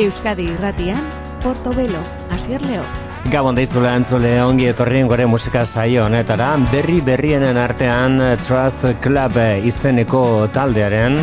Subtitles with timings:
[0.00, 1.02] Euskadi irratian,
[1.42, 2.00] Portobelo,
[2.32, 3.04] Asier Leoz.
[3.28, 9.36] Gabon daizula entzule ongi etorrien gore musika saio honetara, berri berrienen artean Trust Club
[9.68, 11.20] izeneko taldearen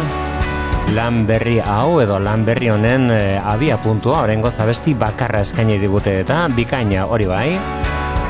[0.93, 6.19] lan berri hau edo lan berri honen e, abia puntua, orengo zabesti bakarra eskaini digute
[6.21, 7.47] eta bikaina hori bai.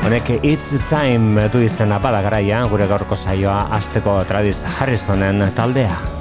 [0.06, 6.17] Honek It's Time du izena bada garaia, gure gaurko saioa asteko Travis Harrisonen taldea.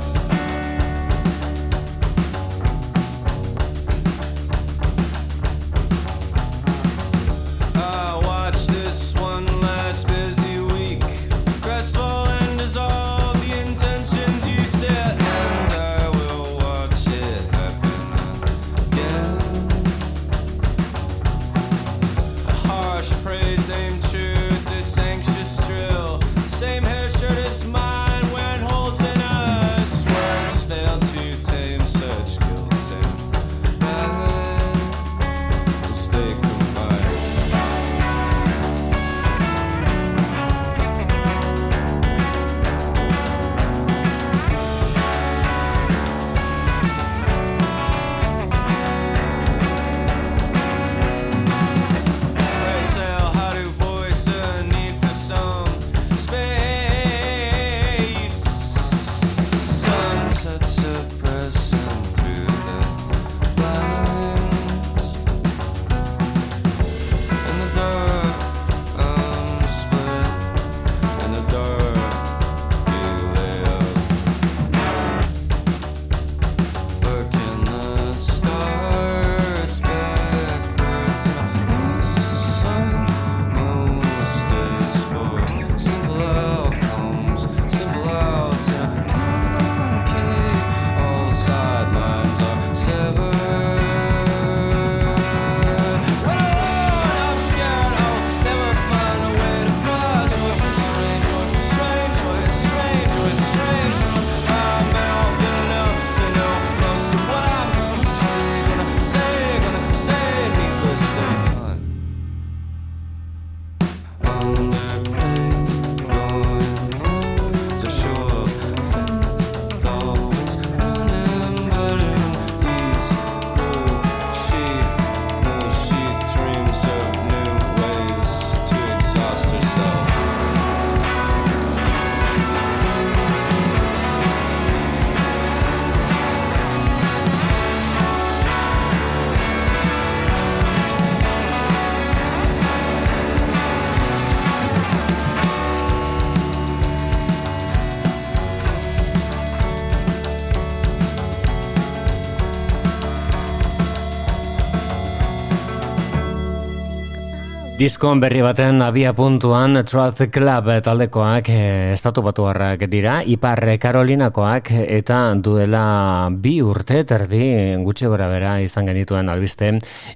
[157.87, 165.19] Diskon berri baten abia puntuan Truth Club taldekoak eh, estatu batuarrak dira, Ipar Karolinakoak eta
[165.39, 169.69] duela bi urte terdi gutxe gora bera izan genituen albiste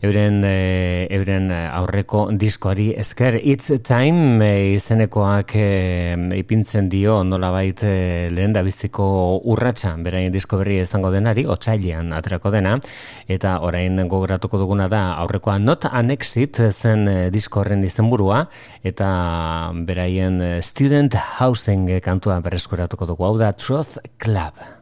[0.04, 3.38] euren, e, euren aurreko diskoari esker.
[3.40, 5.56] It's Time e, izenekoak
[6.42, 12.12] ipintzen dio nola bait e, lehen da biziko urratxa berain disko berri izango denari, otxailean
[12.20, 12.76] aterako dena.
[13.32, 18.46] Eta orain gogoratuko duguna da aurrekoa Not Annexit zen disko disko izenburua
[18.84, 24.81] eta beraien eh, student housing kantua berreskuratuko dugu hau da Truth Club.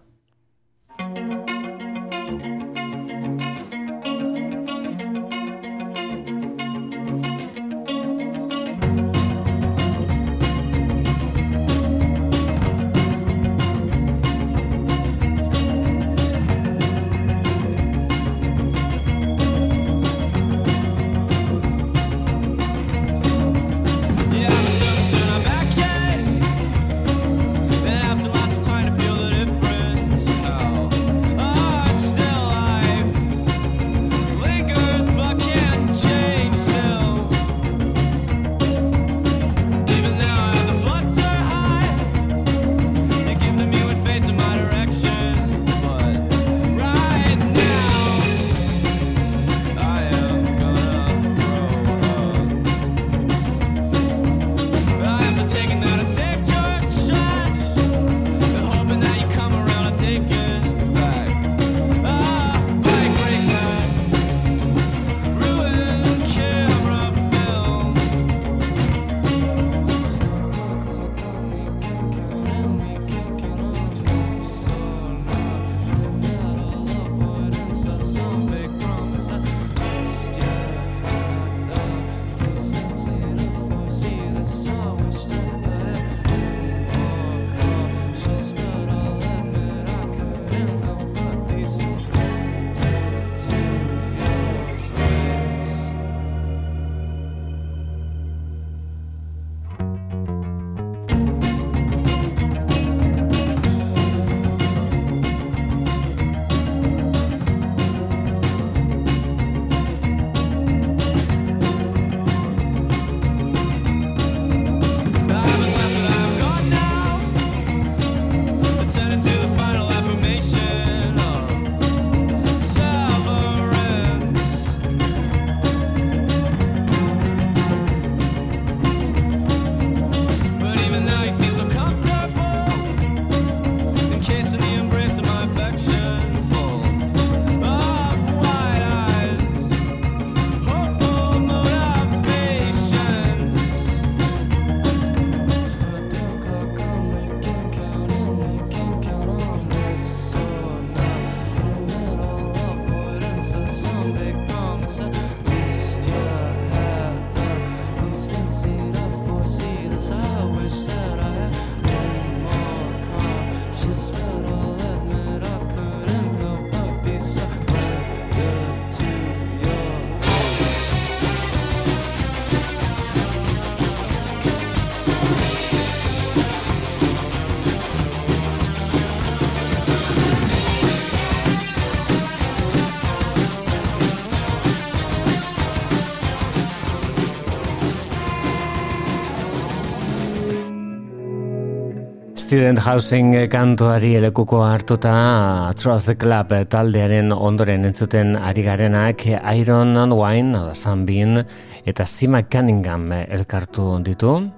[192.49, 199.22] Student Housing kantuari elekuko hartuta Truth Club taldearen ondoren entzuten ari garenak
[199.53, 201.46] Iron and Wine, Sunbeam
[201.85, 204.49] eta Sima Cunningham elkartu ditu.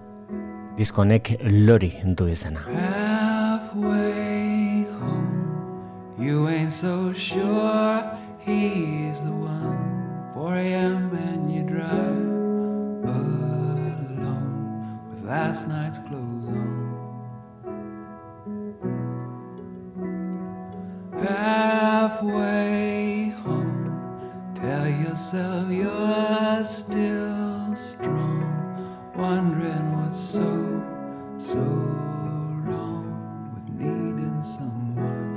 [0.77, 1.35] Diskonek
[1.67, 2.63] lori du izena.
[2.63, 5.51] Halfway home
[6.17, 8.07] You ain't so sure
[8.39, 10.31] he's the one.
[10.33, 11.11] 4 a.m.
[11.27, 12.15] and you drive
[13.03, 14.47] alone.
[15.09, 15.99] With last night's
[21.21, 24.51] halfway home.
[24.55, 30.83] Tell yourself you're still strong, wondering what's so,
[31.37, 33.05] so wrong
[33.53, 35.29] with needing someone.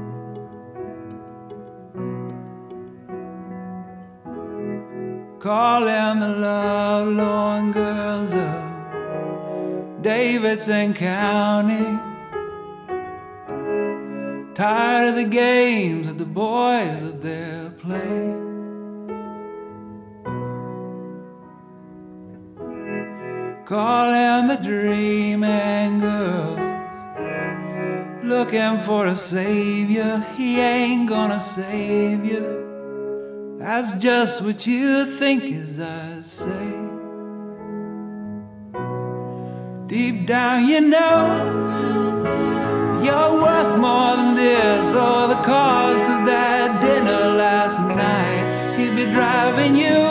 [5.39, 12.14] Calling the love lorn girls of Davidson County
[14.55, 18.37] Tired of the games that the boys of there play.
[23.67, 26.61] Calling the dreaming girls,
[28.23, 30.25] looking for a savior.
[30.37, 33.57] He ain't gonna save you.
[33.59, 36.71] That's just what you think, as I say.
[39.89, 41.65] Deep down, you know
[43.05, 48.77] you're worth more than this, or the cost of that dinner last night.
[48.79, 50.04] He'd be driving you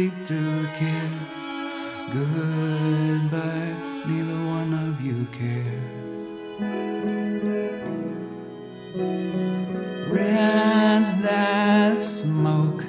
[0.00, 1.38] Sleep through the kiss.
[2.10, 3.74] Goodbye,
[4.06, 5.82] neither one of you care.
[10.08, 12.82] Rinse that smoke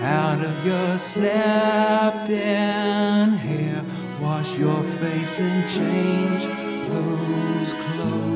[0.00, 3.82] out of your slept in hair.
[4.20, 6.44] Wash your face and change
[6.88, 8.33] those clothes.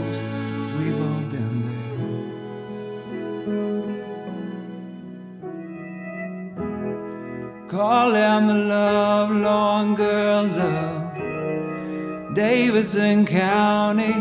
[7.79, 14.15] Calling the love lorn girls of Davidson County.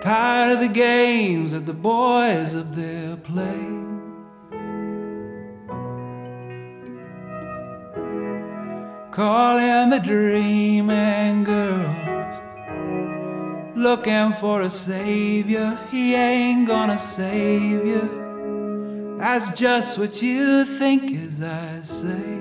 [0.00, 3.60] Tired of the games that the boys up there play.
[9.12, 12.34] Call Calling the dreaming girls,
[13.76, 15.78] looking for a savior.
[15.90, 18.27] He ain't gonna save you.
[19.18, 22.36] That's just what you think as I say.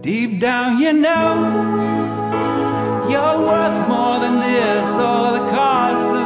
[0.00, 1.92] Deep down, you know
[3.10, 6.21] you're worth more than this or the cost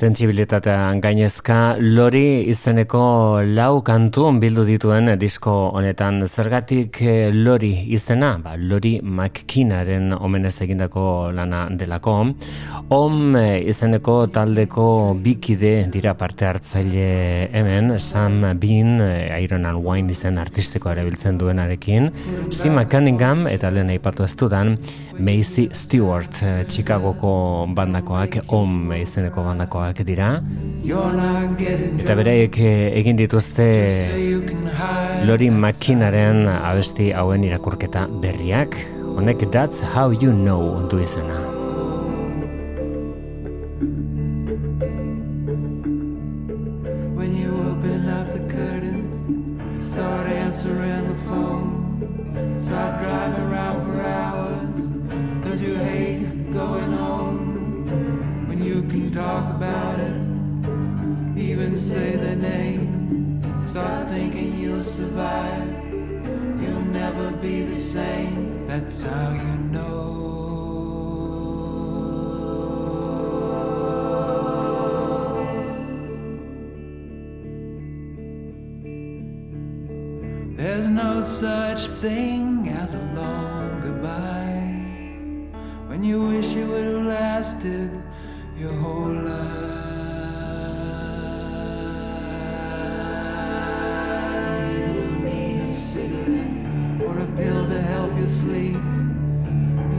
[0.00, 3.02] sentsibilitatean gainezka lori izeneko
[3.44, 6.22] lau kantu bildu dituen disko honetan.
[6.24, 8.30] Zergatik eh, lori izena?
[8.40, 11.04] Ba, lori makkinaren omenez egindako
[11.36, 12.14] lana delako.
[12.96, 14.86] Om eh, izeneko taldeko
[15.20, 17.92] bikide dira parte hartzaile hemen.
[17.98, 22.08] Sam Bean eh, Iron and Wine izen artistiko erabiltzen duenarekin.
[22.48, 24.78] Sima Cunningham eta lehen aipatu ez dudan
[25.20, 26.40] Macy Stewart
[26.72, 27.34] Chicagoko
[27.76, 30.42] bandakoak om izeneko bandakoak taldeak dira.
[32.00, 33.66] Eta bereik eh, egin dituzte
[35.26, 38.76] Lori Makinaren abesti hauen irakurketa berriak.
[39.16, 41.59] Honek That's How You Know du izena
[67.92, 68.68] same.
[68.68, 70.10] That's how you know.
[80.56, 84.70] There's no such thing as a long goodbye.
[85.88, 87.90] When you wish it would have lasted
[88.56, 89.89] your whole life.
[98.30, 98.74] sleep.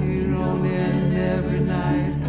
[0.06, 2.21] You don't end every night.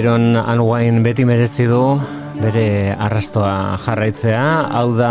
[0.00, 1.80] Iron Unwind beti merezi du
[2.40, 5.10] bere arrastoa jarraitzea, hau da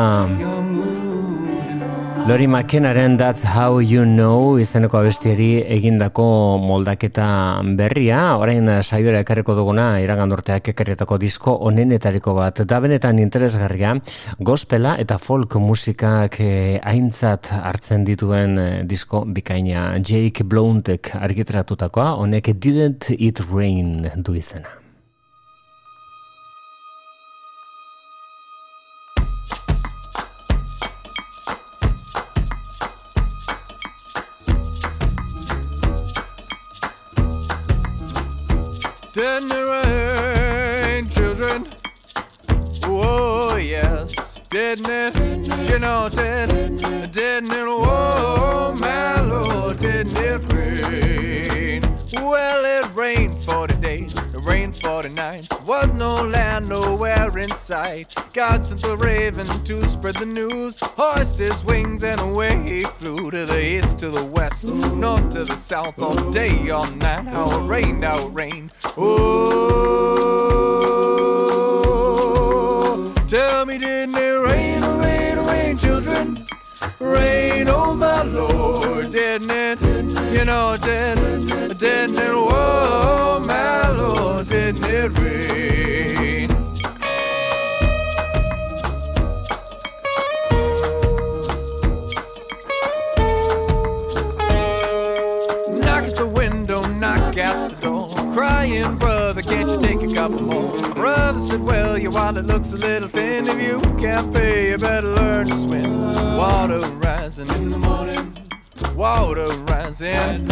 [2.30, 7.26] Lori McKennaren That's How You Know izeneko abestiari egindako moldaketa
[7.80, 13.96] berria, orain saioera ekarriko duguna iragandorteak ekarrietako disko onenetariko bat, da benetan interesgarria,
[14.46, 19.96] gospela eta folk musikak eh, aintzat hartzen dituen eh, disko bikaina.
[19.98, 24.78] Jake Blountek argitratutakoa, honek Didn't It Rain du izena.
[44.76, 45.16] Didn't it?
[45.68, 46.78] You know, did,
[47.12, 47.66] didn't it?
[47.68, 51.82] Oh, my Lord, didn't it rain?
[52.14, 55.48] Well, it rained 40 days rain for the nights.
[55.66, 58.14] Was no land nowhere in sight.
[58.32, 60.78] God sent the raven to spread the news.
[60.82, 65.46] Hoist his wings and away he flew to the east, to the west, north to
[65.46, 67.26] the south, all day, all night.
[67.26, 68.72] How it rained, how it rained.
[68.98, 69.80] Oh,
[73.28, 74.29] tell me, didn't it
[77.00, 79.82] rain, oh my Lord, didn't it?
[80.38, 85.49] You know, didn't, didn't it, whoa, my Lord, didn't it rain?
[101.50, 103.48] Said, Well, your wallet looks a little thin.
[103.48, 106.38] If you can't pay, you better learn to swim.
[106.38, 108.34] Water rising in the morning,
[108.96, 110.48] water rising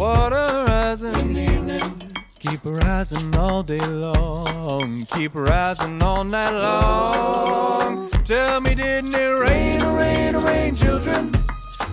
[0.00, 2.14] water rising in the evening.
[2.38, 8.08] Keep rising all day long, keep rising all night long.
[8.24, 11.34] Tell me, didn't it rain, oh, rain, oh, rain, children?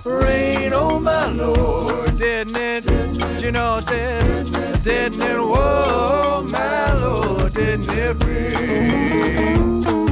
[0.06, 2.86] Rain, oh my Lord, didn't it?
[2.86, 5.38] Didn't you know, it didn't, didn't it?
[5.38, 10.07] Whoa, my Lord, didn't it rain?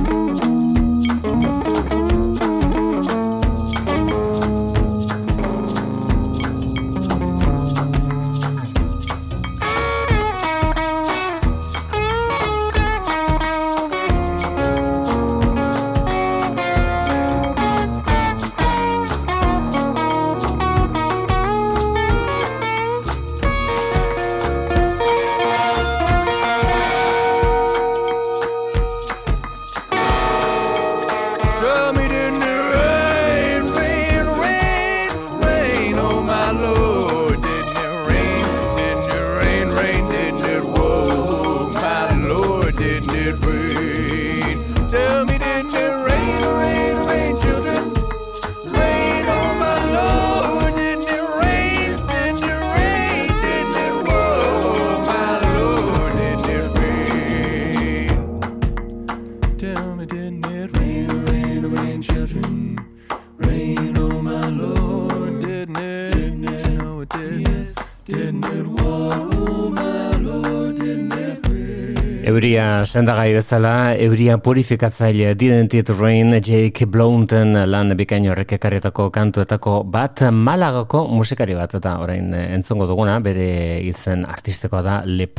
[72.36, 79.78] Euria sendagai bezala, euria purifikatzaile Didn't It Rain, Jake Blounten lan bikaino horrek ekarrietako kantuetako
[79.88, 85.30] bat, Malagako musikari bat, eta orain entzongo duguna, bere izen artistikoa da Le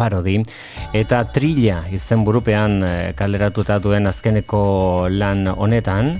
[0.95, 6.17] eta Trilla izen burupean eh, kaleratuta duen azkeneko lan honetan,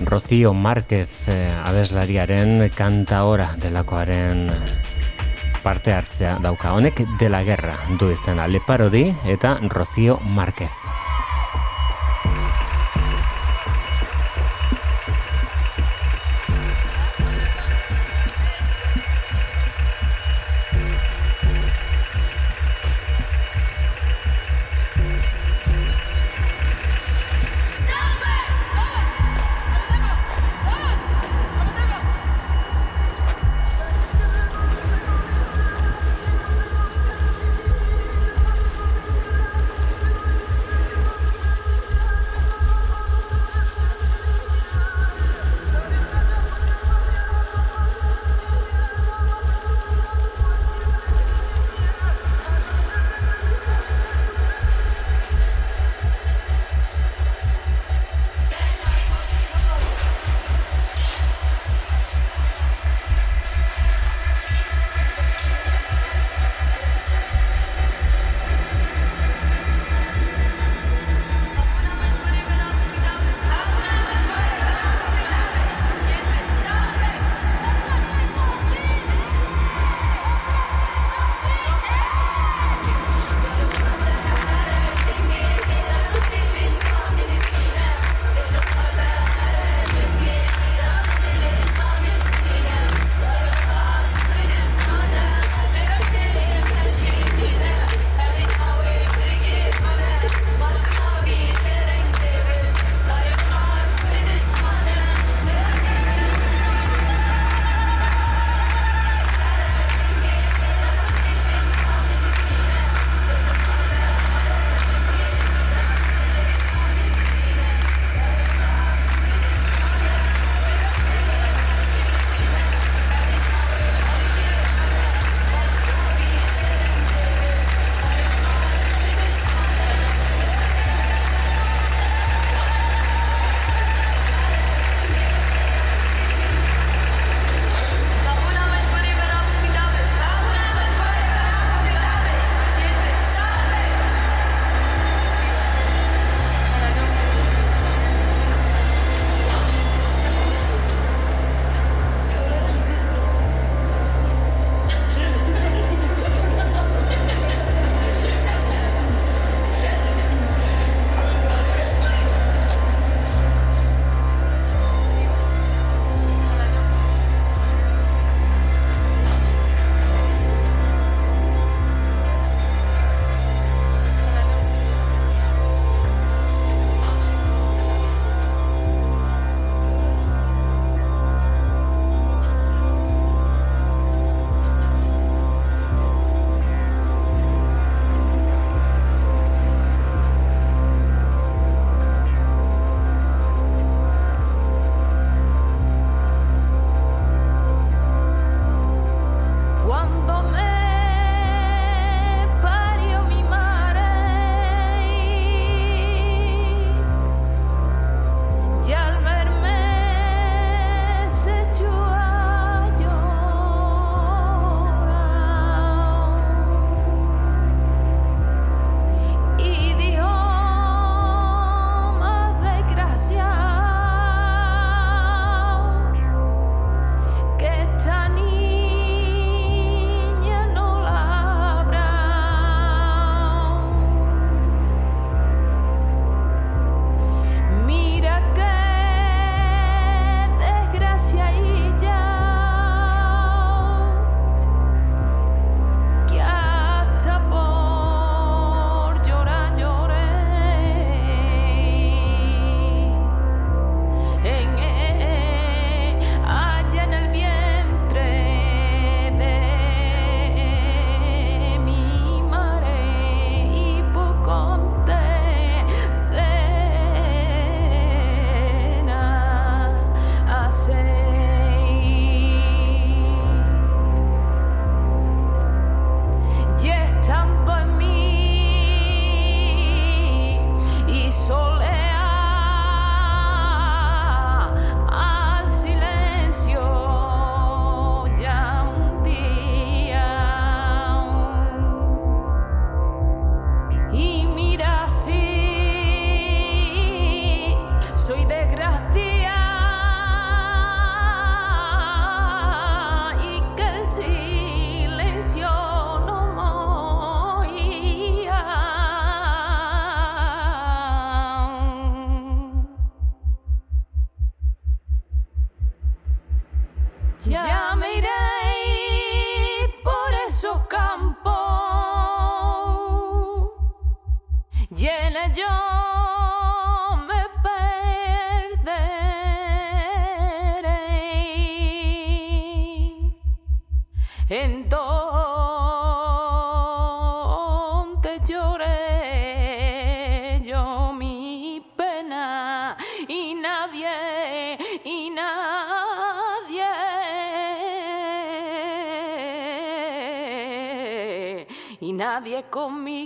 [0.00, 4.48] Rocío Márquez eh, abeslariaren kanta ora delakoaren
[5.68, 6.72] parte hartzea dauka.
[6.72, 9.04] Honek de la guerra du izena Le Parodi
[9.36, 10.72] eta Rocío Márquez.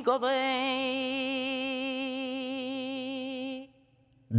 [0.03, 0.41] amigo de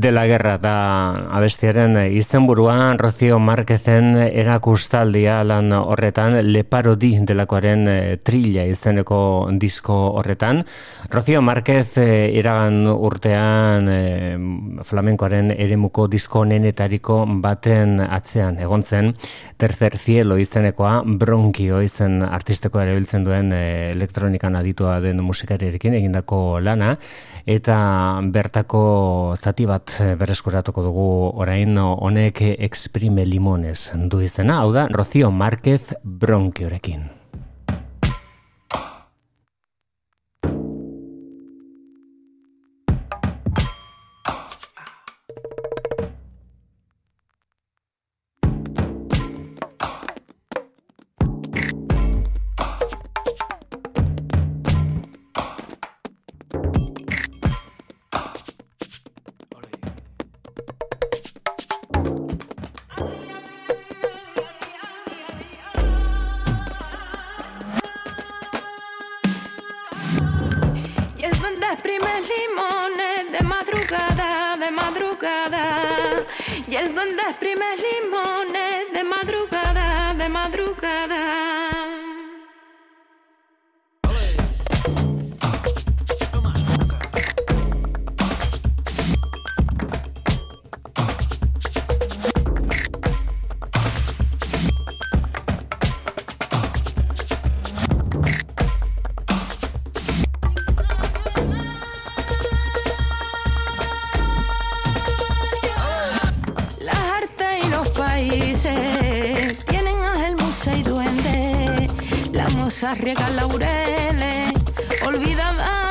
[0.04, 8.66] de la guerra da abestiaren izenburua Rocio Marquezen erakustaldia lan horretan leparodi delakoaren eh, trilla
[8.68, 10.60] izeneko disko horretan.
[11.08, 14.36] Rocio Marquez eh, iragan urtean eh,
[14.84, 19.14] flamenkoaren eremuko disko nenetariko baten atzean egon zen
[19.56, 26.98] tercer cielo izenekoa bronkio izen artisteko erabiltzen duen elektronikan aditua den musikariarekin egindako lana
[27.48, 27.80] eta
[28.36, 28.84] bertako
[29.40, 31.08] zati bat bat berreskuratuko dugu
[31.42, 37.23] orain honek exprime limones du izena, hau da, Rocio Márquez bronkiorekin.
[113.54, 114.54] laureles.
[115.06, 115.83] Olvídame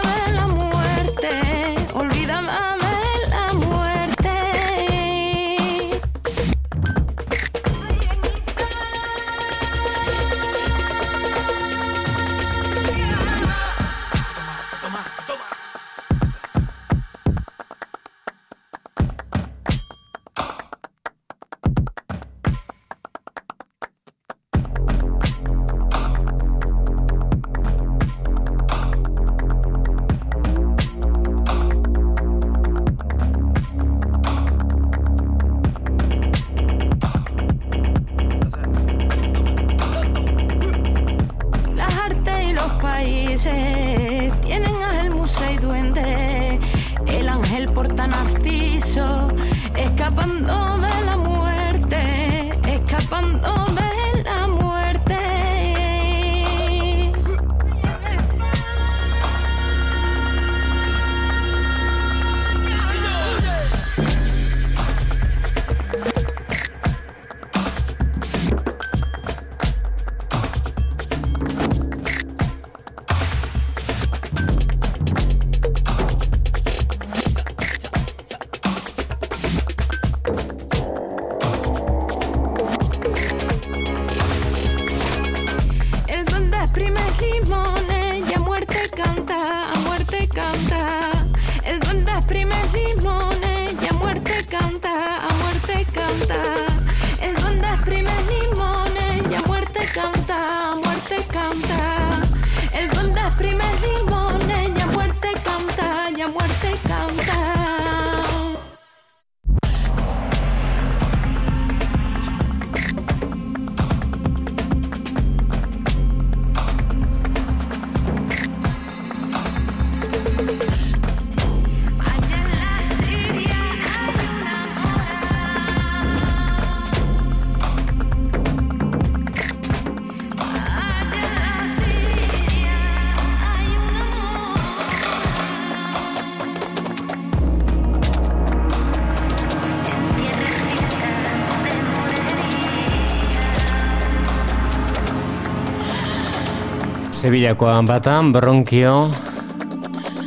[147.22, 149.06] Sevillakoan batan, Bronkio,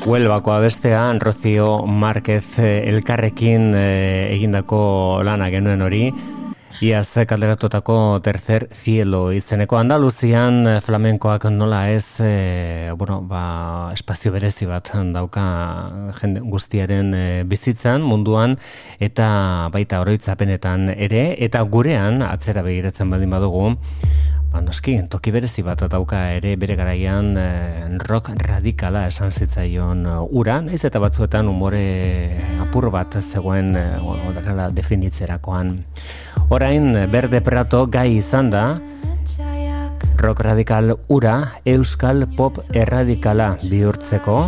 [0.07, 6.05] Huelbakoa bestean, Rocio Márquez eh, elkarrekin eh, egindako lana genuen hori,
[6.79, 14.63] Iaz kalderatutako tercer cielo izeneko Andaluzian eh, flamenkoak nola ez e, bueno, ba, espazio berezi
[14.71, 15.45] bat dauka
[16.21, 17.11] jende guztiaren
[17.43, 18.55] bizitzan munduan
[19.03, 24.04] eta baita oroitzapenetan ere eta gurean atzera begiratzen baldin badugu Ba,
[24.75, 30.57] noski, toki berezi bat dauka ere bere garaian eh, rock radikala esan zitzaion uh, ura,
[30.59, 31.79] naiz eta batzuetan umore
[32.59, 35.77] apur bat zegoen uh, definitzerakoan.
[36.49, 38.65] Orain, berde prato gai izan da,
[40.19, 44.41] rock radikal ura, euskal pop erradikala bihurtzeko,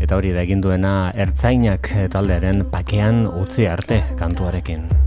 [0.00, 5.05] eta hori da egin duena ertzainak taldearen pakean utzi arte kantuarekin.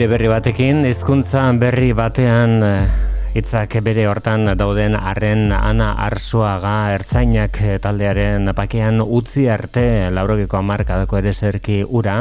[0.00, 2.86] Aire berri batekin, hizkuntza berri batean eh,
[3.36, 11.20] hitzak bere hortan dauden arren ana arsuaga ertzainak eh, taldearen pakean utzi arte laurogiko amarkadako
[11.20, 12.16] ere zerki ura,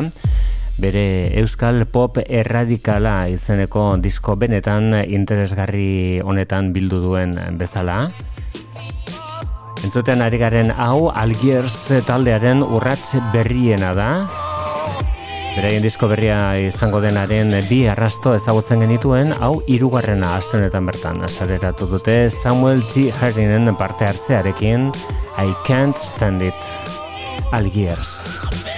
[0.75, 1.05] bere
[1.39, 8.09] euskal pop erradikala izeneko disko benetan interesgarri honetan bildu duen bezala.
[9.87, 14.11] Entzuten ari garen hau Algiers taldearen urrats berriena da,
[15.59, 22.15] Beraien disko berria izango denaren bi arrasto ezagutzen genituen, hau hirugarrena astenetan bertan asareratu dute
[22.31, 23.09] Samuel T.
[23.11, 24.87] Hardinen parte hartzearekin
[25.35, 26.73] I Can't Stand It,
[27.51, 28.68] Algiers.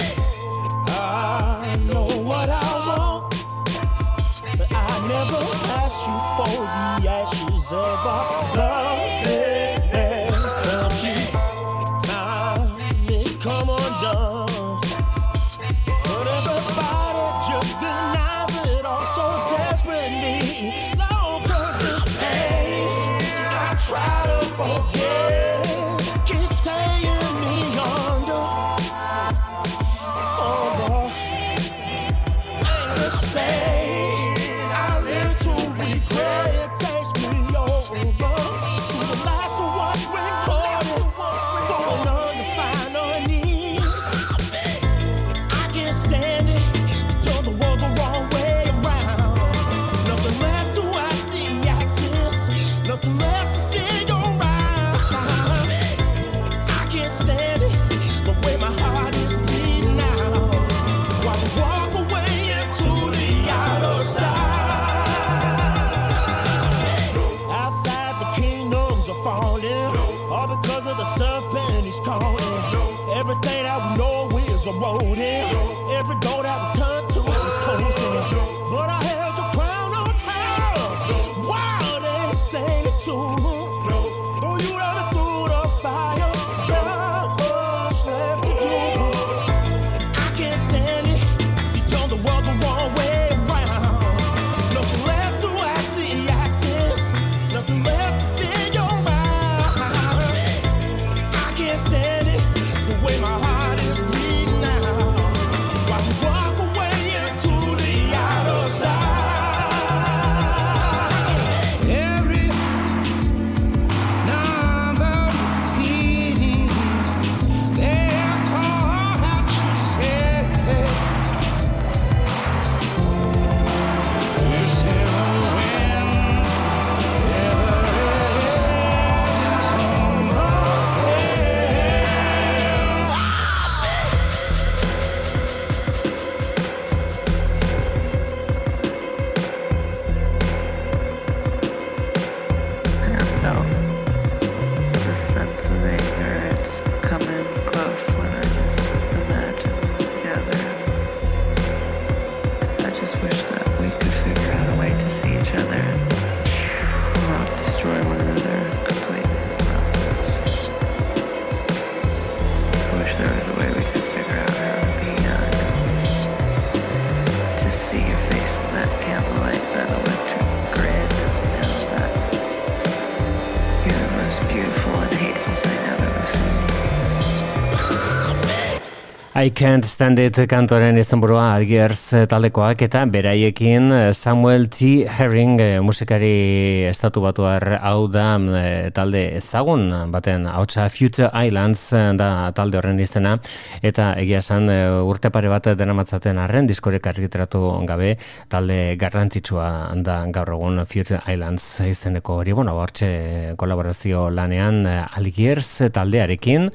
[179.41, 185.07] I Can't Stand It kantoren izenburua Algiers taldekoak eta beraiekin Samuel T.
[185.09, 192.03] Herring eh, musikari estatu batuar hau da eh, talde ezagun baten hautsa Future Islands eh,
[192.19, 193.39] da talde horren izena
[193.81, 194.69] eta egia esan
[195.09, 198.17] urte pare bat dena matzaten arren diskorek argitratu gabe
[198.47, 199.71] talde garrantzitsua
[200.05, 206.69] da gaur egun Future Islands izeneko hori bueno, hortxe kolaborazio lanean Algiers taldearekin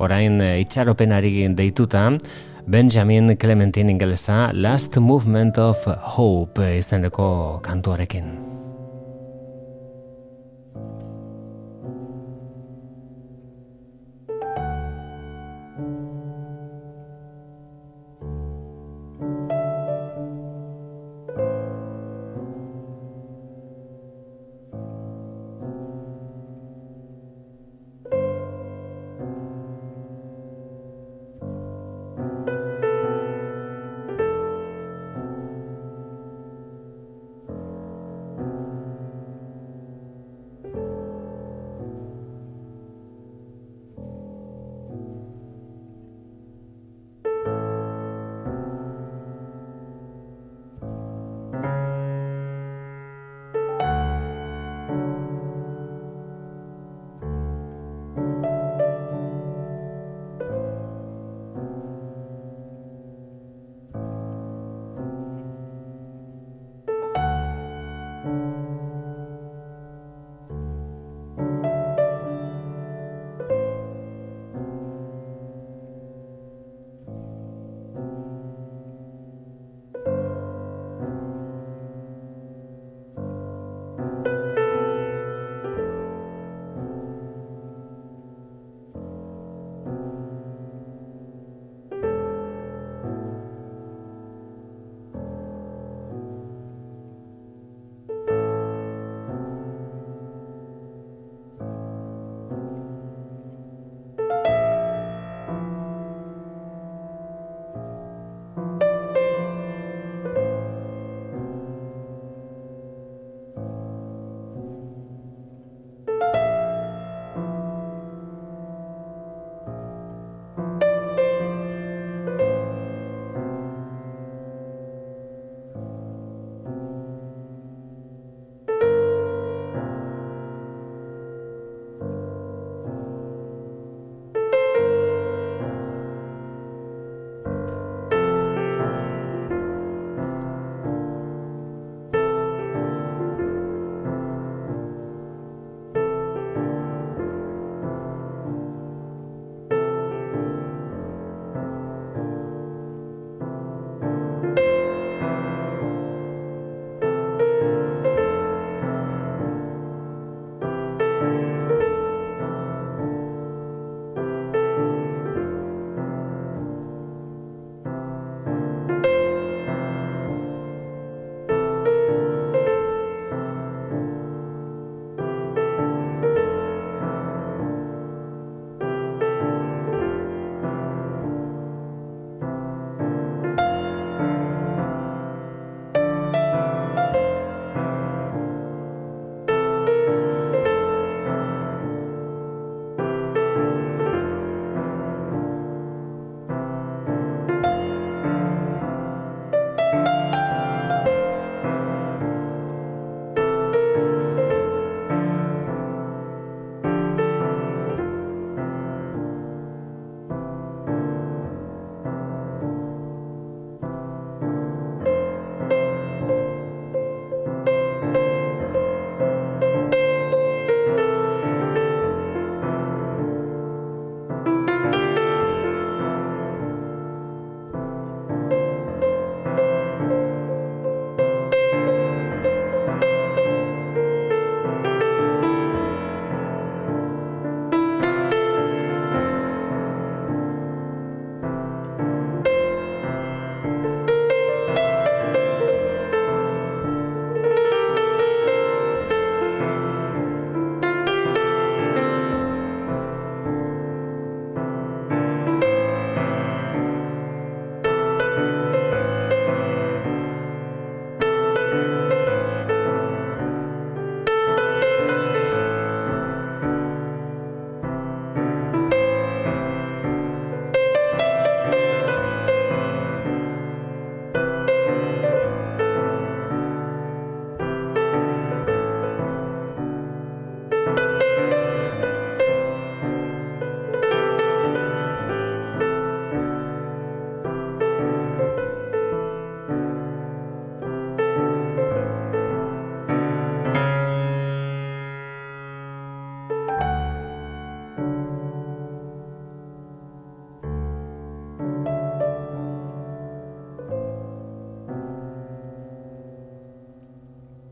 [0.00, 2.10] orain eh, itxaropenari deituta,
[2.70, 5.86] Benjamin Clementine ingelesa Last Movement of
[6.16, 8.59] Hope izeneko kantuarekin.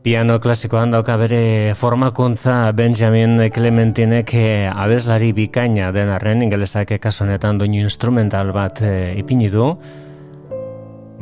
[0.09, 7.83] Piano klasikoan dauka bere formakuntza Benjamin Clementinek eh, abeslari bikaina den arren ingelesak kasunetan doinu
[7.83, 9.67] instrumental bat e, ipini du.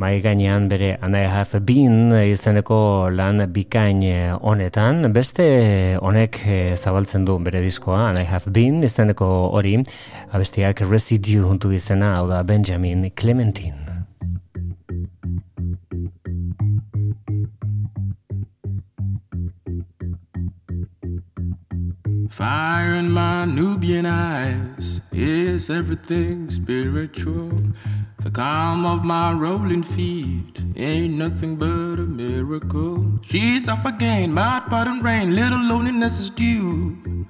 [0.00, 5.04] Mai gainean bere And I Have Been izeneko lan bikain eh, honetan.
[5.12, 6.40] Beste honek
[6.80, 9.76] zabaltzen du bere diskoa And I Have Been izeneko hori.
[10.32, 13.87] Abestiak Residue huntu izena hau da Benjamin Clementine.
[22.38, 27.50] Fire in my Nubian eyes is everything spiritual.
[28.22, 33.18] The calm of my rolling feet ain't nothing but a miracle.
[33.22, 37.26] She's off again, pot, and rain, little loneliness is due.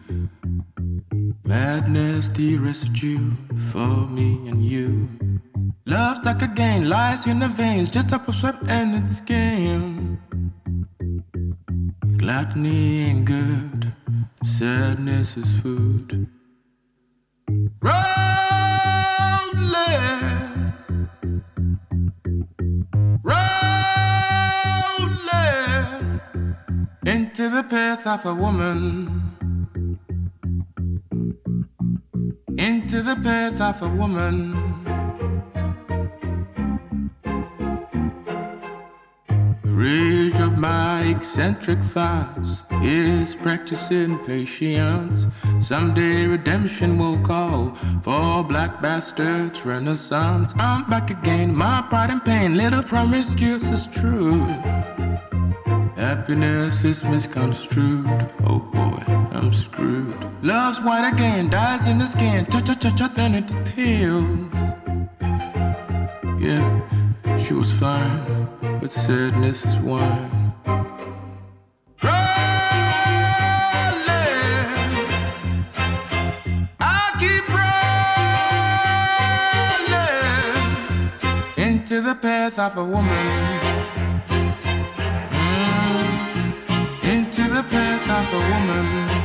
[1.43, 3.31] Madness, the residue
[3.73, 5.09] for me and you.
[5.87, 10.21] Love stuck again, lies in the veins, just up a sweat and it's game.
[12.19, 13.88] Gluttony ain't good.
[14.45, 16.29] Sadness is food.
[17.83, 18.29] Rolling
[23.23, 24.29] rolling
[27.07, 29.33] into the path of a woman.
[32.57, 34.68] Into the path of a woman.
[39.79, 45.29] Rage of my eccentric thoughts is practicing patience.
[45.61, 50.53] Someday redemption will call for black bastards renaissance.
[50.59, 54.41] I'm back again, my pride and pain, little promiscuous is true.
[55.95, 58.33] Happiness is misconstrued.
[58.47, 59.01] Oh boy,
[59.31, 60.19] I'm screwed.
[60.43, 62.47] Love's white again, dies in the skin.
[62.47, 64.57] Cha cha cha cha, then it peels.
[66.43, 68.38] Yeah, she was fine
[68.81, 70.53] but sadness is wine.
[81.57, 83.27] Into the path of a woman.
[85.31, 89.18] Mm, into the path of a woman.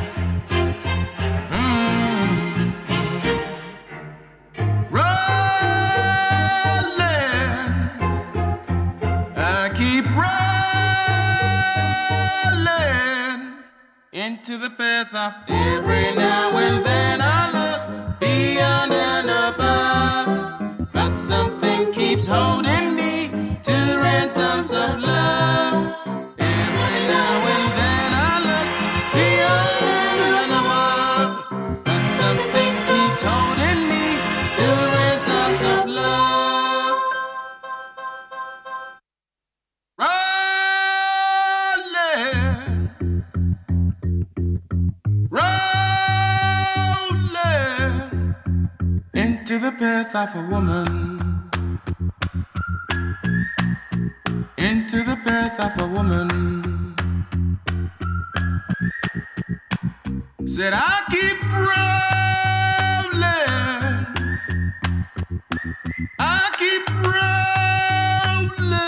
[14.25, 21.91] Into the path of every now and then I look beyond and above, but something
[21.91, 26.22] keeps holding me to ransoms of love.
[49.83, 50.87] Path of a woman.
[54.57, 56.29] Into the path of a woman.
[60.45, 62.03] Said I keep rolling.
[66.37, 66.85] I keep
[68.55, 68.83] rolling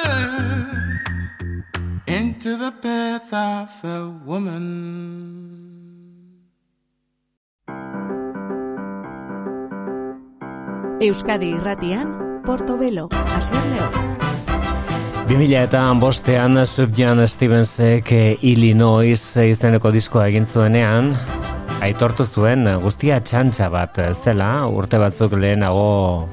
[2.08, 4.75] into the path of a woman.
[11.06, 14.06] Euskadi irratian, Portobelo, Asier Leoz.
[15.30, 21.12] 2000 eta bostean Subjan Stevensek eh, Illinois izeneko diskoa egin zuenean,
[21.86, 26.26] aitortu zuen guztia txantxa bat zela, urte batzuk lehenago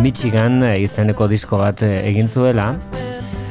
[0.00, 2.72] Michigan izeneko disko bat egin zuela,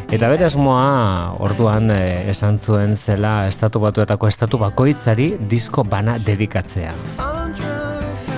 [0.07, 6.95] Eta bere asmoa orduan eh, esan zuen zela estatu batuetako estatu bakoitzari disko bana dedikatzea.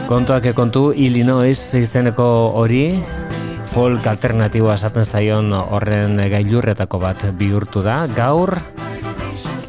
[0.10, 2.26] Kontuak kontu Illinois izeneko
[2.57, 2.95] hori
[3.70, 7.99] folk alternatiboa esaten zaion horren gailurretako bat bihurtu da.
[8.18, 8.55] Gaur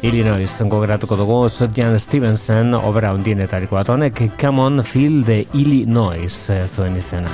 [0.01, 6.41] Illinois zenko geratuko dugu Sutjan Stevenson obra hundienetariko bat honek Come on Feel the Illinois
[6.65, 7.29] zuen izena.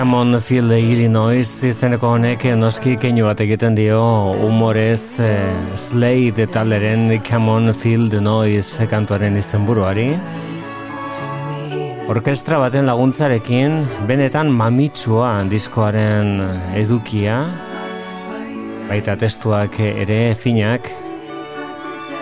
[0.00, 3.98] Come on Field Illinois izeneko honek noski keinu bat egiten dio
[4.32, 10.06] humorez eh, Slade taleren Come on Field Noise eh, kantuaren izenburuari.
[12.08, 13.76] Orkestra baten laguntzarekin
[14.08, 16.32] benetan mamitsua diskoaren
[16.80, 17.42] edukia
[18.88, 20.88] baita testuak ere finak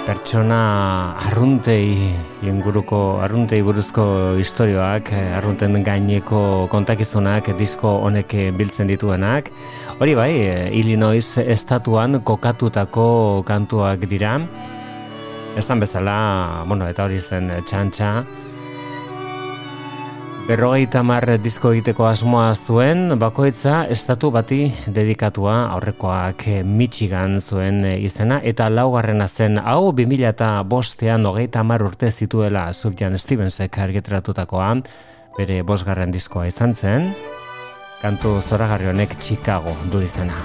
[0.08, 2.08] pertsona arruntei
[2.40, 4.04] inguruko arruntei buruzko
[4.40, 6.40] istorioak, eh, arrunten gaineko
[6.72, 9.50] kontakizunak disko honek biltzen dituenak.
[10.00, 14.40] Hori bai, eh, Illinois estatuan kokatutako kantuak dira.
[15.56, 18.24] Esan bezala, bueno, eta hori zen txantxa,
[20.48, 28.70] Berrogeita mar disko egiteko asmoa zuen, bakoitza estatu bati dedikatua aurrekoak Michigan zuen izena, eta
[28.72, 34.70] laugarrena zen hau 2000 eta bostean hogeita mar urte zituela Sufjan Stevensek argitratutakoa,
[35.36, 37.10] bere bosgarren diskoa izan zen,
[38.00, 40.40] kantu zoragarri honek Chicago du izena.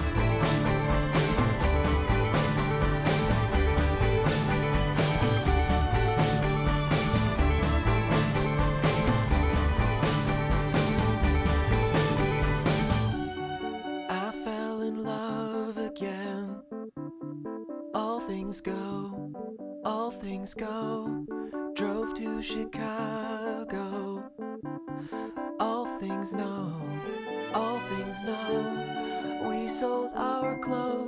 [29.83, 31.02] Sold our clothes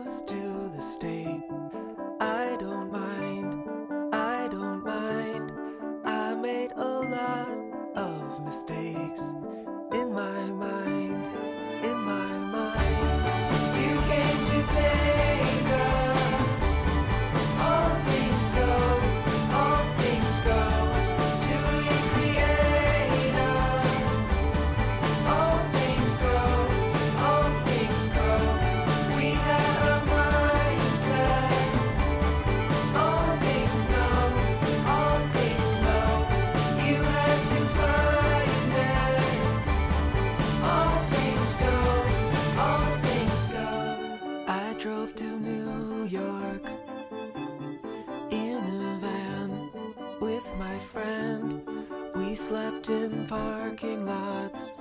[53.25, 54.79] in parking lots.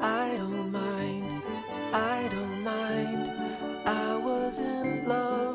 [0.00, 1.42] I don't mind,
[1.92, 3.32] I don't mind.
[3.86, 5.47] I was in love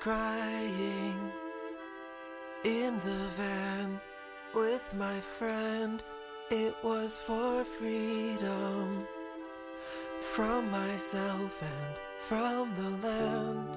[0.00, 1.30] crying
[2.64, 4.00] in the van
[4.54, 6.02] with my friend,
[6.50, 9.06] it was for freedom
[10.20, 13.68] from myself and from the land.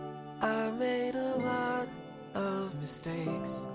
[0.41, 1.89] I made a lot
[2.36, 3.67] of mistakes.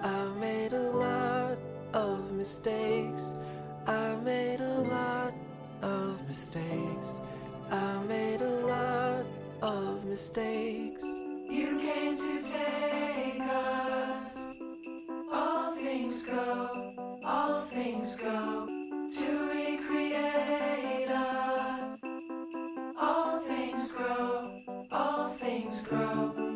[0.00, 1.58] I made a lot
[1.94, 3.34] of mistakes.
[3.88, 5.34] I made a lot
[5.82, 7.20] of mistakes.
[7.72, 9.26] I made a lot
[9.62, 11.27] of mistakes.
[11.50, 14.58] You came to take us.
[15.32, 16.94] All things go,
[17.24, 22.00] all things go to recreate us.
[23.00, 26.47] All things grow, all things grow.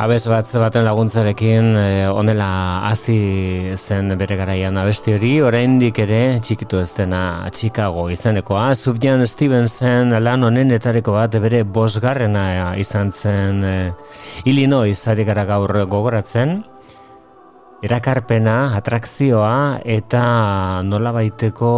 [0.00, 6.80] Abez bat baten laguntzarekin eh, honela hasi zen bere garaian abesti hori, oraindik ere txikitu
[6.80, 8.70] ez dena Chicago izanekoa.
[8.80, 12.46] Sufjan Stevenson lan honenetariko bat bere bosgarrena
[12.80, 16.62] izan zen eh, Illinois ari gara gaur gogoratzen.
[17.80, 21.70] Erakarpena, atrakzioa eta nola baiteko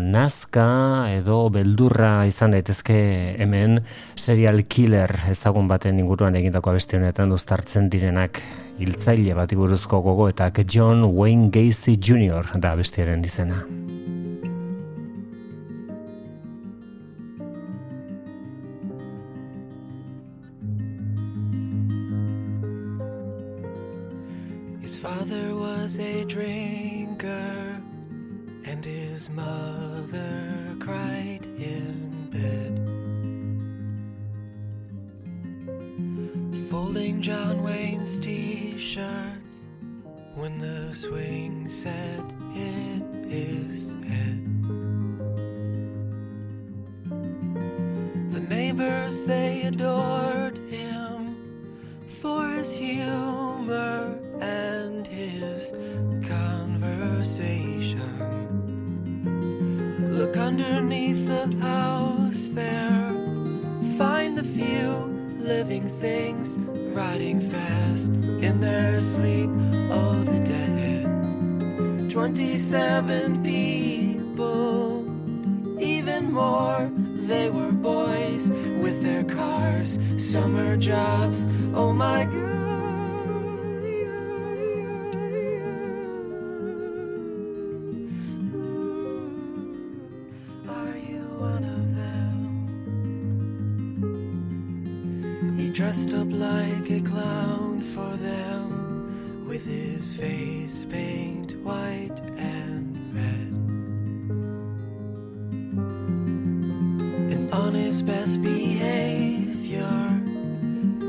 [0.00, 0.64] nazka
[1.12, 2.96] edo beldurra izan daitezke
[3.44, 3.82] hemen
[4.16, 8.40] serial killer ezagun baten inguruan egindako abesti honetan uztartzen direnak
[8.80, 12.56] hiltzaile bat buruzko gogoetak John Wayne Gacy Jr.
[12.56, 13.60] da bestiaren dizena.
[38.20, 39.54] Wayne's t shirts
[40.34, 44.62] when the swing set hit his head.
[48.32, 51.36] The neighbors, they adored him
[52.20, 55.72] for his humor and his
[56.28, 58.00] conversation.
[60.10, 63.10] Look underneath the house there,
[63.96, 65.08] find the few
[65.38, 66.58] living things
[67.00, 68.12] riding fast
[68.46, 69.48] in their sleep.
[69.90, 72.10] Oh, the dead.
[72.10, 75.06] 27 people,
[75.80, 76.90] even more.
[77.32, 78.50] They were boys
[78.84, 81.48] with their cars, summer jobs.
[81.74, 82.79] Oh my God.
[95.90, 103.50] Dressed up like a clown for them with his face paint white and red.
[107.32, 110.22] And on his best behavior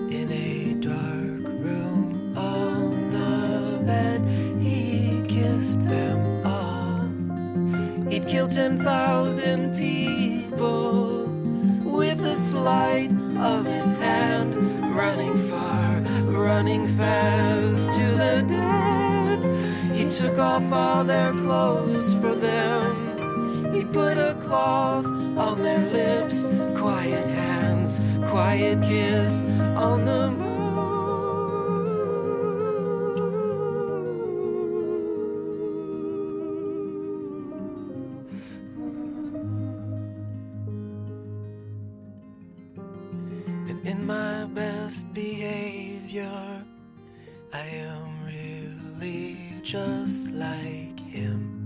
[0.09, 4.25] in a dark room on the bed,
[4.59, 8.09] he kissed them all.
[8.09, 11.27] He'd kill 10,000 people
[11.83, 14.70] with a slide of his hand,
[15.11, 19.39] running far, running fast to the dead.
[19.93, 23.73] He took off all their clothes for them.
[23.73, 26.45] He put a cloth on their lips,
[26.79, 27.99] quiet hands,
[28.29, 29.43] quiet kiss
[29.75, 30.50] on the And
[47.53, 51.57] I am really just like him.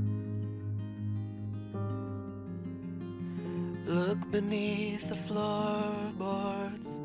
[3.85, 6.99] Look beneath the floorboards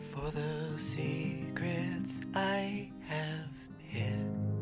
[0.00, 4.55] for the secrets I have hid.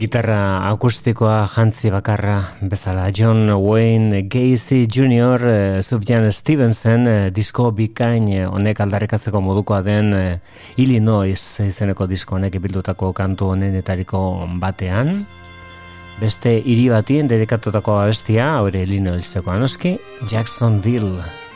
[0.00, 5.42] Gitarra akustikoa jantzi bakarra bezala John Wayne Gacy Jr.
[5.44, 10.14] eh, Sufjan Stevenson eh, disko bikain eh, honek aldarrikatzeko modukoa den
[10.80, 11.36] Illinois
[11.66, 14.22] izeneko disko honek bildutako kantu honenetariko
[14.64, 15.26] batean.
[16.16, 21.49] Beste hiri batien dedikatutako abestia, hori Illinoiseko anoski, Jacksonville.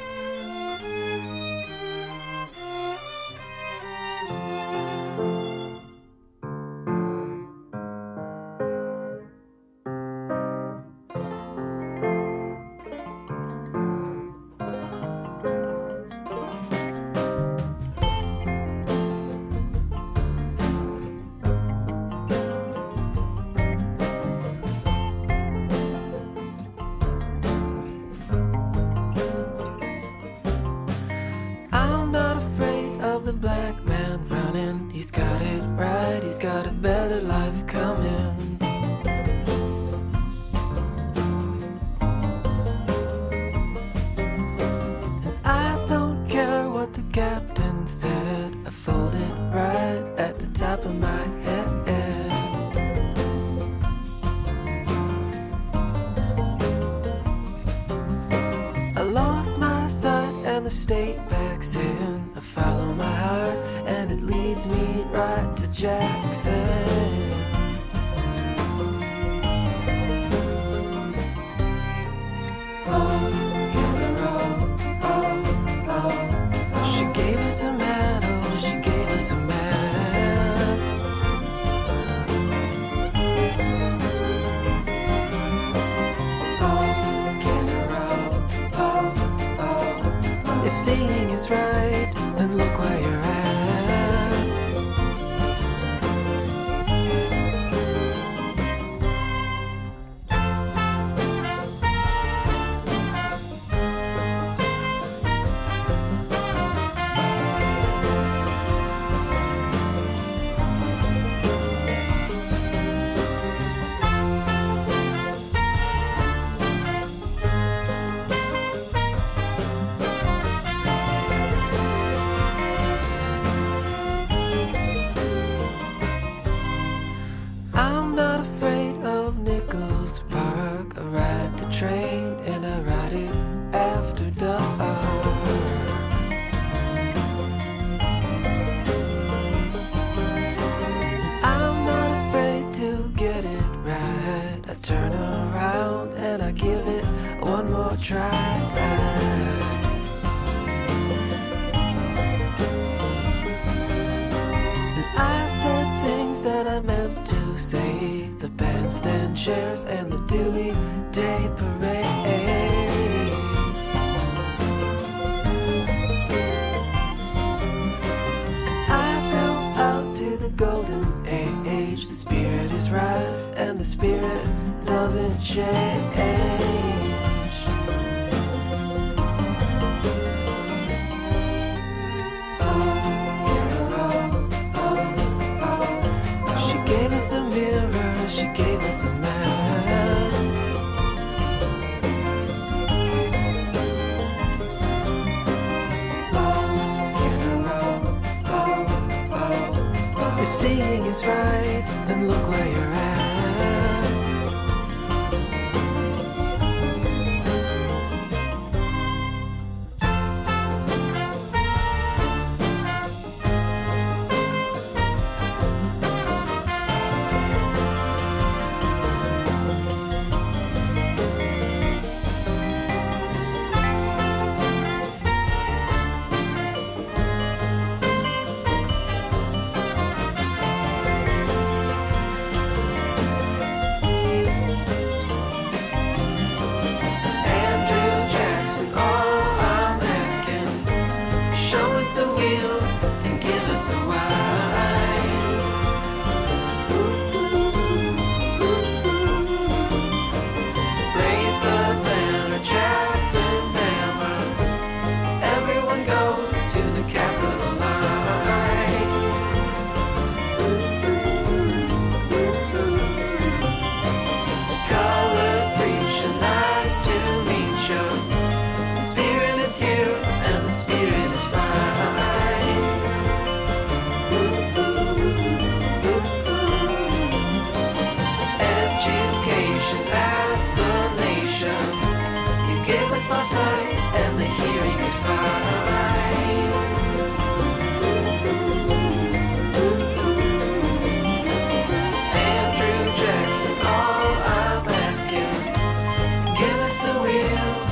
[202.45, 203.04] look where you're at.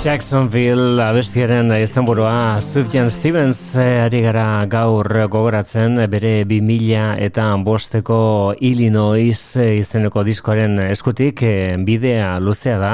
[0.03, 7.45] Jacksonville abestiaren izan burua Sufjan Stevens eh, ari gara gaur gogoratzen eh, bere 2000 eta
[7.63, 8.17] bosteko
[8.59, 11.45] Illinois eh, izeneko diskoaren eskutik
[11.87, 12.91] bidea luzea da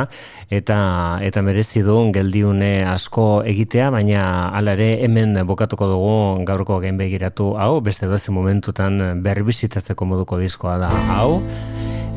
[0.53, 0.79] eta
[1.25, 7.55] eta merezi du geldiune asko egitea baina hala ere hemen bokatuko dugu gaurko gain begiratu
[7.57, 11.39] hau beste dozi momentutan berbizitzatzeko moduko diskoa da hau.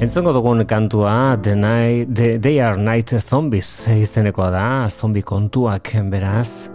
[0.02, 6.72] Entzengo dugun kantua The Night, The, They Are Night Zombies izenekoa da, zombi kontuak beraz.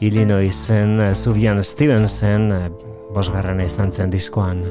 [0.00, 2.50] Illinoisen Suvian Stevensen
[3.14, 4.64] bosgarren izan zen diskoan.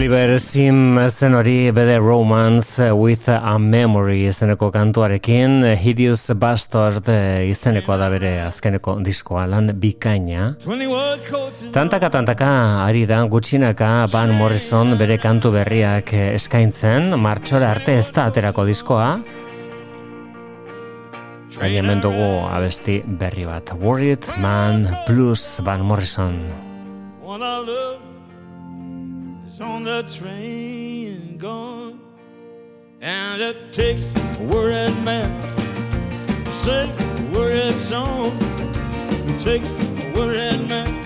[0.00, 5.60] Oliver Sim zen hori bede Romance with a Memory izeneko kantuarekin.
[5.76, 7.10] Hideous Bastard
[7.44, 10.54] izenekoa da bere azkeneko diskoa lan bikaina.
[11.74, 12.48] Tantaka tantaka
[12.86, 17.12] ari da gutxinaka Van Morrison bere kantu berriak eskaintzen.
[17.20, 19.10] Martxora arte ez da aterako diskoa.
[21.58, 23.76] Baina hemen dugu abesti berri bat.
[23.84, 26.40] Worried Man Blues Van Morrison
[29.60, 32.00] On the train gone,
[33.02, 35.42] and it takes a worried man
[36.44, 38.32] to sing a worried song.
[39.28, 41.04] It takes a worried man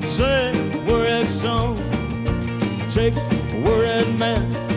[0.00, 1.78] to sing a worried song.
[2.26, 4.73] It takes a worried man.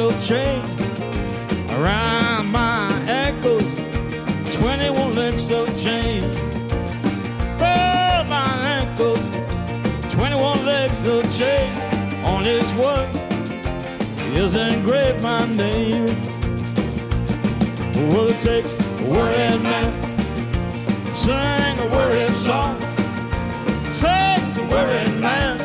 [0.00, 0.62] 21 links of chain.
[1.68, 3.64] Around my ankles,
[4.56, 6.24] 21 links of chain.
[7.60, 9.22] Around my ankles,
[10.10, 11.70] 21 legs of chain.
[12.24, 13.08] On his one
[14.34, 16.06] is engraved my name.
[18.10, 19.92] Well, it takes a worried man,
[21.12, 22.76] sing a worried song.
[23.84, 25.58] It takes a worried man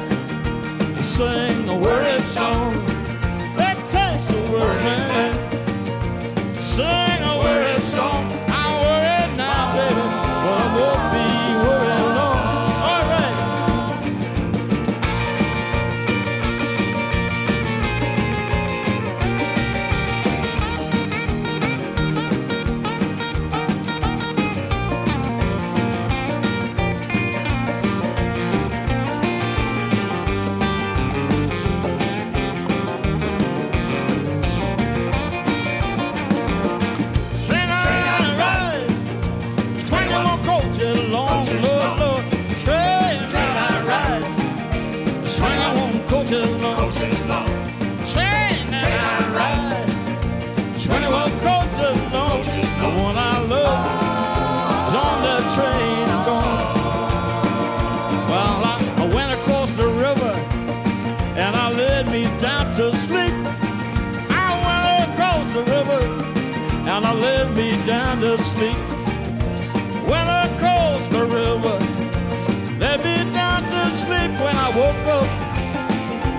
[0.95, 2.84] to sing a worried song
[4.55, 5.04] were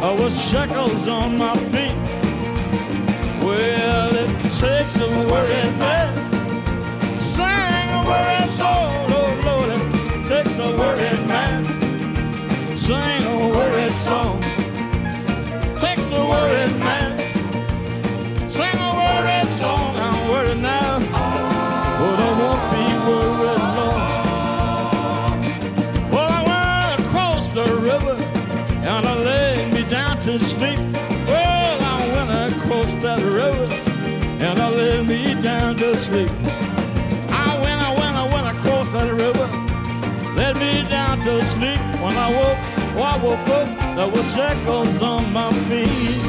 [0.03, 1.97] I was shackles on my feet.
[3.43, 4.29] Well, it
[4.61, 6.13] takes a worried man,
[7.19, 9.71] sing a worried song, oh Lord,
[10.21, 11.16] it takes a worried
[43.97, 46.26] there was shackles on my feet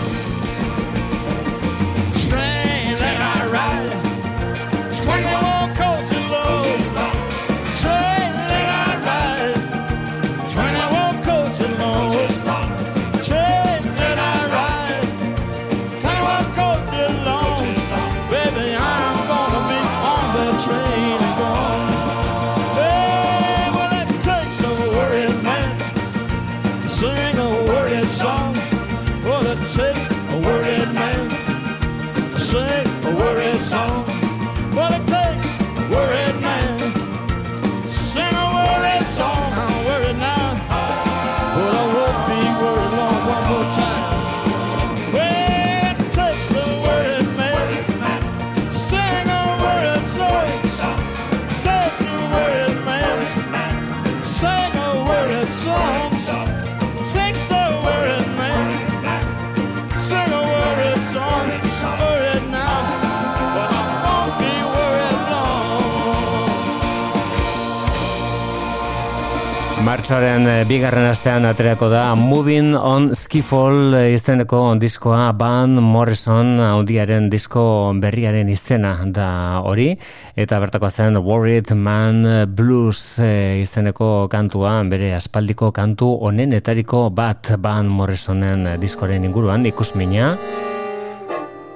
[70.08, 77.26] Martxoaren eh, bigarren astean aterako da Moving on Skiffle eh, izeneko diskoa Van Morrison handiaren
[77.28, 79.90] disko berriaren izena da hori
[80.32, 82.24] eta bertako zen Worried Man
[82.56, 90.38] Blues eh, izeneko kantua bere aspaldiko kantu onenetariko bat Van Morrisonen diskoren inguruan ikusmina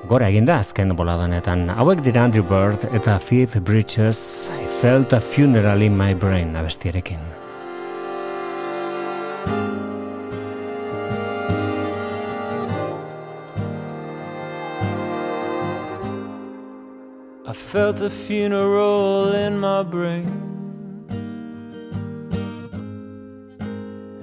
[0.08, 1.68] gora eginda azken boladanetan.
[1.76, 7.31] Hauek dira Andrew Bird eta Fifth Bridges, I felt a funeral in my brain abestiarekin.
[17.72, 20.27] Felt a funeral in my brain.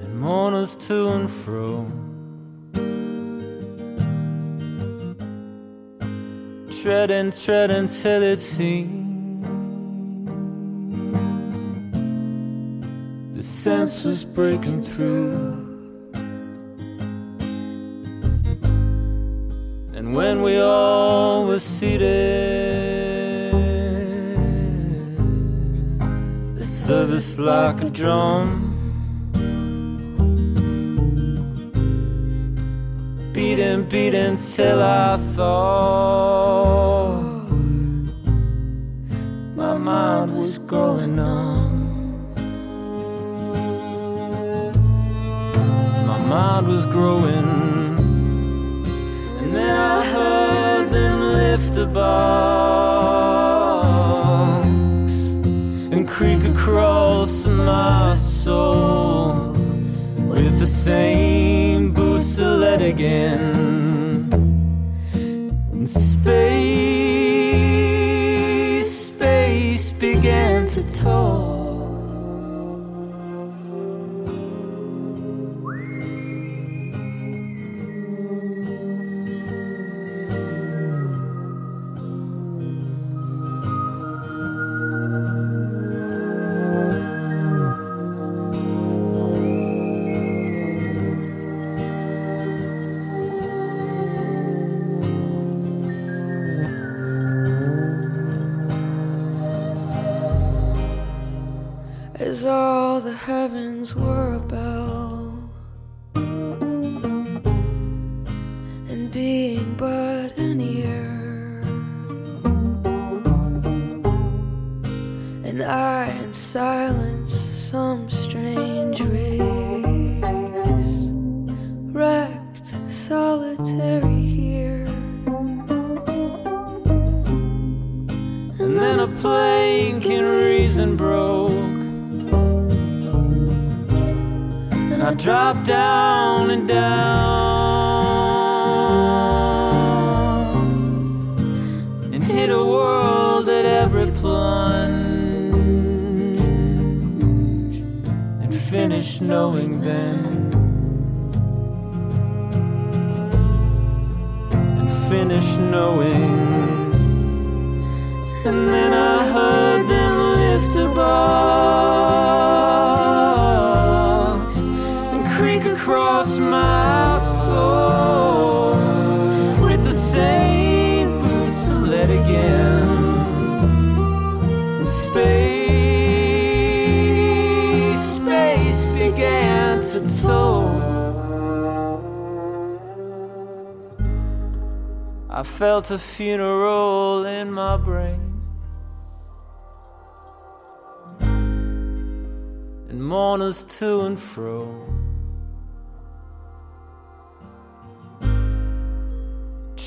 [0.02, 1.86] And mourners to and fro.
[6.82, 9.44] Treading, treading till it seemed
[13.34, 15.64] the sense was breaking through.
[19.94, 23.07] And when we all were seated,
[26.89, 28.48] service like a drum.
[33.35, 37.12] Beating, beating till I thought
[39.55, 42.32] my mind was going numb.
[46.06, 47.48] My mind was growing.
[49.40, 52.88] And then I heard them lift a box
[56.20, 59.53] and creak across my soul
[60.28, 64.28] with the same boots to let again.
[65.73, 66.66] And space,
[69.07, 71.47] space began to talk.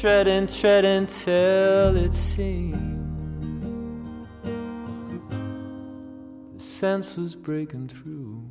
[0.01, 2.75] Treading, treading till it seemed
[6.55, 8.50] the sense was breaking through.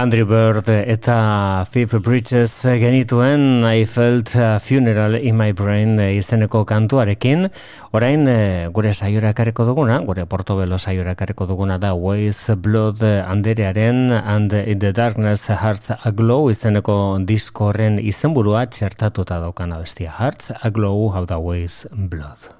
[0.00, 7.50] Andrew Bird eta Fifth Bridges genituen I felt a funeral in my brain izeneko kantuarekin.
[7.92, 14.08] Orain eh, gure saiora ekarriko duguna, gure portobelo saiora ekarriko duguna da Ways Blood anderearen
[14.14, 20.16] and in the darkness hearts aglow izeneko diskoren izenburua txertatuta daukana bestia.
[20.16, 22.59] Hearts aglow hau da Ways Blood.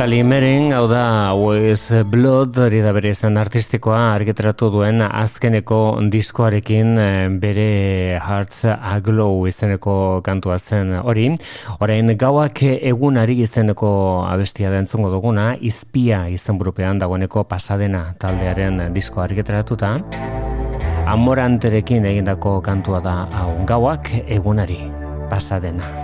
[0.00, 6.94] Natalie Mering, hau da With Blood, hori da bere izan artistikoa argitaratu duen azkeneko diskoarekin
[6.96, 11.28] eh, bere Hearts Aglow izeneko kantua zen hori.
[11.84, 13.92] Orain gauak egunari izeneko
[14.24, 19.98] abestia da entzungo duguna, izpia izen burupean dagoeneko pasadena taldearen disko argitaratuta.
[21.12, 24.86] Amoranterekin egindako kantua da hau gauak egunari
[25.28, 25.99] pasadena.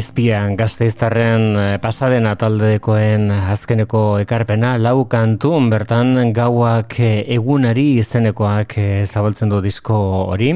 [0.00, 9.02] Izpian gazteiztarren eh, pasadena taldekoen azkeneko ekarpena lau kantu bertan gauak eh, egunari izenekoak eh,
[9.04, 9.98] zabaltzen du disko
[10.32, 10.54] hori.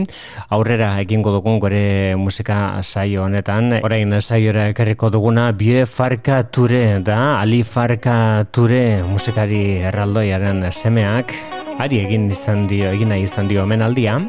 [0.57, 3.83] Aurrera egingo dugun gore musika saio honetan.
[3.85, 11.37] Orain saiora ekarriko duguna bie farka ture da ali farka ture musikari erraldoiaren semeak.
[11.85, 14.23] Ari egin izan dio egin nahi izan dio omenaldia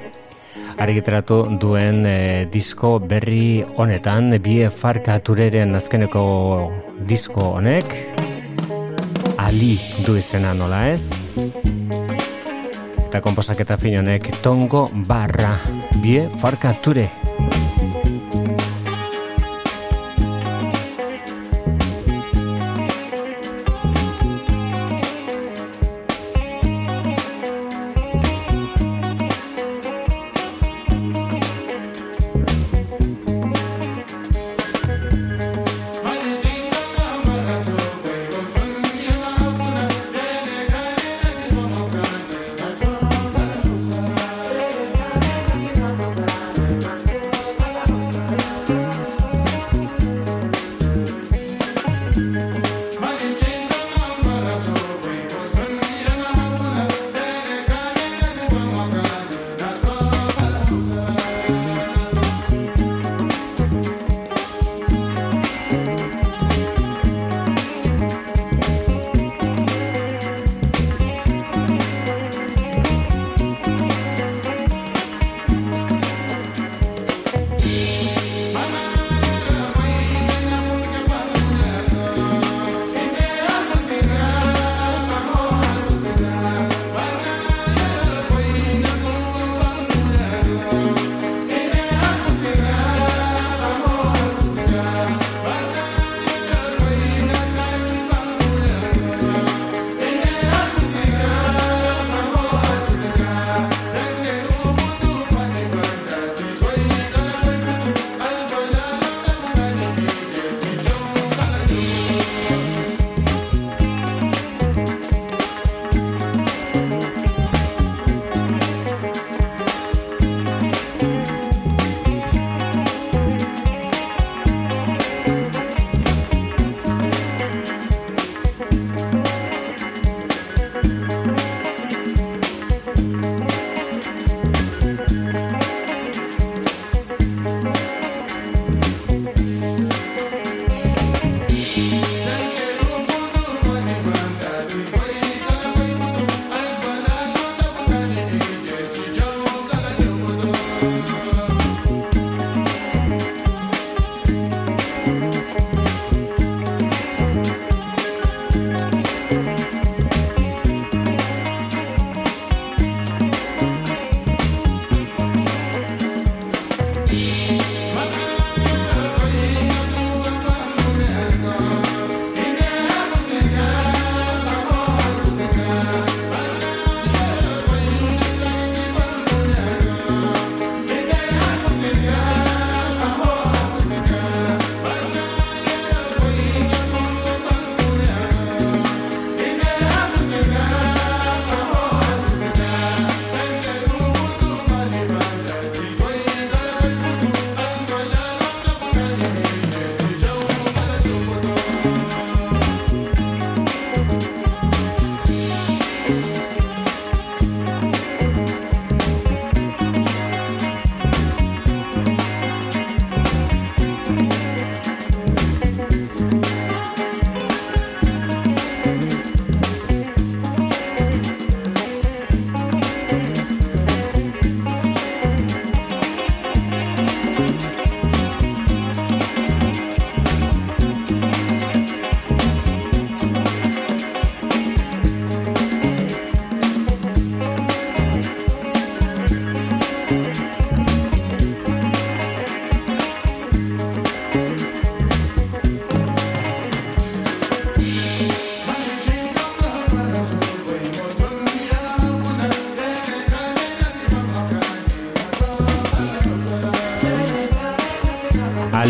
[0.82, 6.26] argitaratu duen eh, disko berri honetan bie farka tureren azkeneko
[7.08, 7.96] disko honek.
[9.38, 9.76] Ali
[10.06, 11.12] du izena nola ez?
[13.06, 15.54] Eta komposaketa fin honek tongo barra
[16.02, 17.10] bie farka ture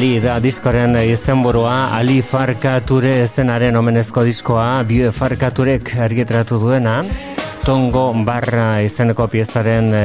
[0.06, 7.00] Ali da diskoren izenburua, Ali Farkature ezenaren omenezko diskoa, Bioe Farkaturek argitratu duena,
[7.66, 10.04] Tongo Barra izeneko piezaren e,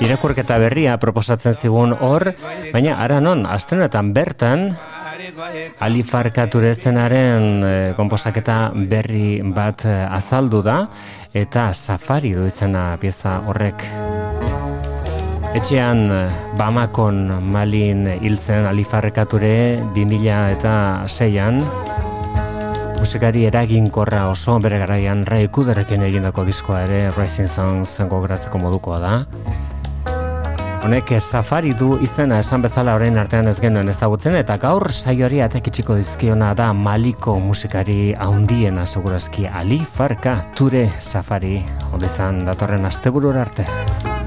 [0.00, 2.30] irakurketa berria proposatzen zigun hor,
[2.72, 4.70] baina ara non, astrenetan bertan,
[5.84, 10.86] Ali Farkature zenaren e, komposaketa berri bat e, azaldu da,
[11.36, 13.84] eta safari du izena pieza horrek.
[15.56, 16.10] Etxean
[16.58, 20.74] Bamakon Malin hiltzen alifarrekature 2000 eta
[21.08, 21.62] seian
[22.98, 29.14] musikari eraginkorra oso bere garaian Ray Kuderrekin egindako diskoa ere Rising Songs gogoratzeko modukoa da.
[30.84, 35.96] Honek safari du izena esan bezala orain artean ez genuen ezagutzen eta gaur saioari atekitxiko
[35.98, 41.58] dizkiona da Maliko musikari haundiena segurazki Ali Farka Ture Safari.
[41.92, 44.17] Hondizan datorren asteburura arte.